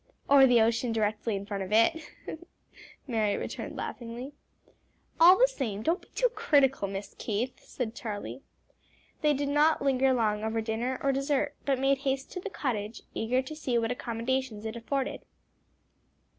"Or 0.27 0.47
the 0.47 0.59
ocean 0.61 0.91
directly 0.91 1.35
in 1.35 1.45
front 1.45 1.61
of 1.61 1.71
it," 1.71 2.09
Mary 3.05 3.37
returned 3.37 3.77
laughingly. 3.77 4.33
"All 5.19 5.37
the 5.37 5.47
same; 5.47 5.83
don't 5.83 6.01
be 6.01 6.07
too 6.15 6.29
critical, 6.29 6.87
Miss 6.87 7.13
Keith," 7.19 7.59
said 7.59 7.93
Charlie. 7.93 8.41
They 9.21 9.35
did 9.35 9.49
not 9.49 9.79
linger 9.83 10.11
long 10.11 10.43
over 10.43 10.59
dinner 10.59 10.99
or 11.03 11.11
dessert, 11.11 11.53
but 11.67 11.77
made 11.77 11.99
haste 11.99 12.31
to 12.31 12.39
the 12.39 12.49
cottage, 12.49 13.03
eager 13.13 13.43
to 13.43 13.55
see 13.55 13.77
what 13.77 13.91
accommodations 13.91 14.65
it 14.65 14.75
afforded. 14.75 15.21